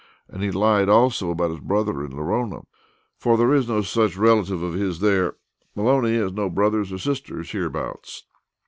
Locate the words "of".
4.63-4.73